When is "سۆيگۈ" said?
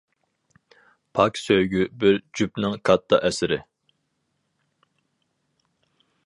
1.41-1.83